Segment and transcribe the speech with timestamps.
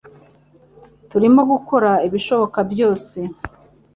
[1.09, 3.17] Turimo gukora ibishoboka byose